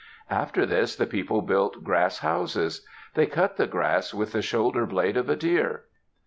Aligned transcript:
After 0.31 0.65
this 0.65 0.95
the 0.95 1.05
people 1.05 1.43
built 1.43 1.83
grass 1.83 2.17
houses; 2.17 2.83
they 3.13 3.27
cut 3.27 3.57
the 3.57 3.67
grass 3.67 4.15
with 4.15 4.31
the 4.31 4.41
shoulder 4.41 4.87
blade 4.87 5.15
of 5.15 5.29
a 5.29 5.35
deer. 5.35 5.83